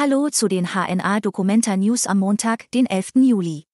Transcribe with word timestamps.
Hallo 0.00 0.28
zu 0.30 0.46
den 0.46 0.74
HNA 0.74 1.18
Documenta 1.18 1.76
News 1.76 2.06
am 2.06 2.20
Montag, 2.20 2.70
den 2.70 2.86
11. 2.86 3.14
Juli. 3.16 3.64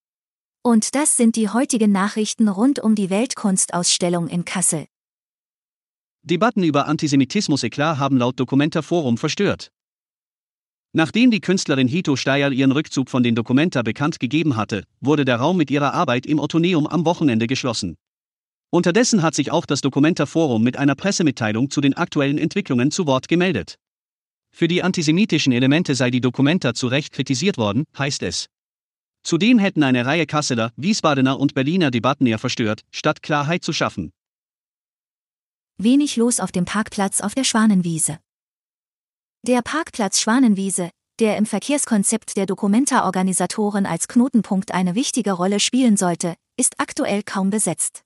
Und 0.63 0.95
das 0.95 1.19
sind 1.19 1.37
die 1.37 1.51
heutigen 1.51 1.93
Nachrichten 1.93 2.49
rund 2.49 2.79
um 2.79 2.95
die 2.95 3.11
Weltkunstausstellung 3.11 4.29
in 4.29 4.47
Kassel. 4.47 4.87
Debatten 6.23 6.63
über 6.63 6.87
Antisemitismus-Eklat 6.87 7.99
haben 7.99 8.17
laut 8.17 8.41
Documenta 8.41 8.81
Forum 8.81 9.19
verstört. 9.19 9.71
Nachdem 10.95 11.31
die 11.31 11.43
Künstlerin 11.43 11.89
Hito 11.89 12.17
Steyer 12.17 12.53
ihren 12.53 12.73
Rückzug 12.73 13.11
von 13.11 13.23
den 13.23 13.35
Documenta 13.35 13.83
bekannt 13.83 14.19
gegeben 14.19 14.57
hatte, 14.57 14.85
wurde 15.03 15.27
der 15.27 15.37
Raum 15.37 15.59
mit 15.59 15.71
ihrer 15.71 15.93
Arbeit 15.93 16.25
im 16.25 16.39
Ottoneum 16.39 16.87
am 16.87 17.05
Wochenende 17.05 17.47
geschlossen. 17.47 17.97
Unterdessen 18.71 19.21
hat 19.21 19.35
sich 19.35 19.51
auch 19.51 19.67
das 19.67 19.83
Documenta 19.83 20.25
Forum 20.25 20.63
mit 20.63 20.79
einer 20.79 20.95
Pressemitteilung 20.95 21.69
zu 21.69 21.83
den 21.83 21.93
aktuellen 21.93 22.39
Entwicklungen 22.39 22.91
zu 22.91 23.07
Wort 23.07 23.29
gemeldet. 23.29 23.77
Für 24.57 24.69
die 24.69 24.85
antisemitischen 24.85 25.53
Elemente 25.53 25.97
sei 25.97 26.13
die 26.13 26.21
Documenta 26.21 26.75
zu 26.75 26.87
Recht 26.87 27.13
kritisiert 27.13 27.59
worden, 27.59 27.87
heißt 27.99 28.23
es. 28.23 28.47
Zudem 29.25 29.59
hätten 29.59 29.83
eine 29.83 30.07
Reihe 30.07 30.27
Kasseler, 30.27 30.71
Wiesbadener 30.77 31.41
und 31.41 31.55
Berliner 31.55 31.91
Debatten 31.91 32.25
eher 32.25 32.39
verstört, 32.39 32.83
statt 32.93 33.21
Klarheit 33.21 33.65
zu 33.65 33.73
schaffen. 33.73 34.13
Wenig 35.77 36.15
los 36.15 36.39
auf 36.39 36.53
dem 36.53 36.67
Parkplatz 36.67 37.21
auf 37.21 37.35
der 37.35 37.43
Schwanenwiese. 37.43 38.21
Der 39.43 39.61
Parkplatz 39.61 40.21
Schwanenwiese, 40.21 40.91
der 41.19 41.37
im 41.37 41.47
Verkehrskonzept 41.47 42.37
der 42.37 42.47
Documenta-Organisatoren 42.47 43.87
als 43.87 44.07
Knotenpunkt 44.07 44.71
eine 44.71 44.95
wichtige 44.95 45.33
Rolle 45.33 45.59
spielen 45.59 45.97
sollte, 45.97 46.37
ist 46.57 46.75
aktuell 46.79 47.25
kaum 47.25 47.51
besetzt. 47.51 48.03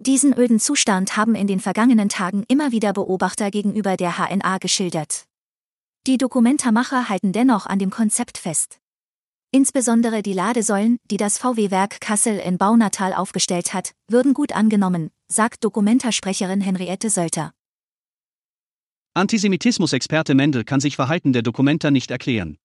Diesen 0.00 0.36
öden 0.36 0.58
Zustand 0.58 1.16
haben 1.16 1.36
in 1.36 1.46
den 1.46 1.60
vergangenen 1.60 2.08
Tagen 2.08 2.42
immer 2.48 2.72
wieder 2.72 2.92
Beobachter 2.92 3.52
gegenüber 3.52 3.96
der 3.96 4.18
HNA 4.18 4.58
geschildert. 4.58 5.27
Die 6.06 6.16
Dokumentarmacher 6.16 7.08
halten 7.08 7.32
dennoch 7.32 7.66
an 7.66 7.78
dem 7.78 7.90
Konzept 7.90 8.38
fest. 8.38 8.78
Insbesondere 9.50 10.22
die 10.22 10.34
Ladesäulen, 10.34 10.98
die 11.10 11.16
das 11.16 11.38
VW-Werk 11.38 12.00
Kassel 12.00 12.38
in 12.38 12.58
Baunatal 12.58 13.14
aufgestellt 13.14 13.72
hat, 13.72 13.92
würden 14.06 14.34
gut 14.34 14.52
angenommen, 14.52 15.10
sagt 15.28 15.64
Dokumentarsprecherin 15.64 16.60
Henriette 16.60 17.08
Sölter. 17.10 17.52
Antisemitismus-Experte 19.14 20.34
Mendel 20.34 20.64
kann 20.64 20.80
sich 20.80 20.96
Verhalten 20.96 21.32
der 21.32 21.42
Dokumenta 21.42 21.90
nicht 21.90 22.10
erklären. 22.10 22.58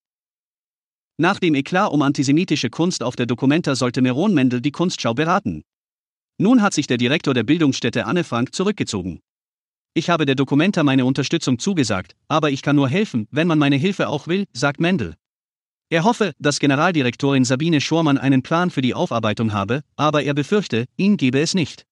Nach 1.16 1.38
dem 1.38 1.54
Eklat 1.54 1.92
um 1.92 2.02
antisemitische 2.02 2.70
Kunst 2.70 3.02
auf 3.02 3.16
der 3.16 3.26
Dokumenta 3.26 3.76
sollte 3.76 4.02
Meron 4.02 4.34
Mendel 4.34 4.60
die 4.60 4.72
Kunstschau 4.72 5.14
beraten. 5.14 5.62
Nun 6.38 6.60
hat 6.62 6.74
sich 6.74 6.86
der 6.86 6.96
Direktor 6.96 7.34
der 7.34 7.44
Bildungsstätte 7.44 8.06
Anne 8.06 8.24
Frank 8.24 8.54
zurückgezogen. 8.54 9.20
Ich 9.96 10.10
habe 10.10 10.26
der 10.26 10.34
Dokumenta 10.34 10.82
meine 10.82 11.04
Unterstützung 11.04 11.60
zugesagt, 11.60 12.16
aber 12.26 12.50
ich 12.50 12.62
kann 12.62 12.74
nur 12.74 12.88
helfen, 12.88 13.28
wenn 13.30 13.46
man 13.46 13.60
meine 13.60 13.76
Hilfe 13.76 14.08
auch 14.08 14.26
will, 14.26 14.46
sagt 14.52 14.80
Mendel. 14.80 15.14
Er 15.88 16.02
hoffe, 16.02 16.32
dass 16.40 16.58
Generaldirektorin 16.58 17.44
Sabine 17.44 17.80
Schormann 17.80 18.18
einen 18.18 18.42
Plan 18.42 18.70
für 18.70 18.82
die 18.82 18.94
Aufarbeitung 18.94 19.52
habe, 19.52 19.84
aber 19.94 20.24
er 20.24 20.34
befürchte, 20.34 20.86
ihn 20.96 21.16
gebe 21.16 21.38
es 21.38 21.54
nicht. 21.54 21.86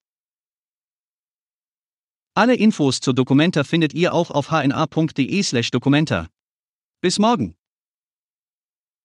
Alle 2.35 2.57
Infos 2.57 2.99
zur 2.99 3.15
Dokumenta 3.15 3.63
findet 3.63 3.95
ihr 3.95 4.13
auch 4.15 4.33
auf 4.33 4.51
hna.de/dokumenta. 4.51 6.29
Bis 7.01 7.21
morgen. 7.21 7.55